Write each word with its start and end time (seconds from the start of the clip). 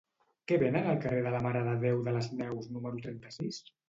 Què 0.51 0.55
venen 0.61 0.87
al 0.93 0.97
carrer 1.03 1.19
de 1.27 1.33
la 1.35 1.41
Mare 1.47 1.61
de 1.67 1.75
Déu 1.83 2.01
de 2.07 2.13
les 2.15 2.31
Neus 2.39 2.71
número 2.77 3.05
trenta-sis? 3.05 3.61